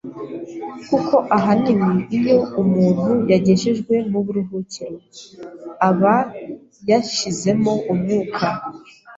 kuko 0.89 1.15
ahanini 1.37 1.91
iyo 2.17 2.37
umuntu 2.61 3.11
yagejejwe 3.31 3.95
mu 4.11 4.19
buruhukiro 4.25 4.97
aba 5.89 6.15
yashizemo 6.89 7.73
umwuka 7.91 8.47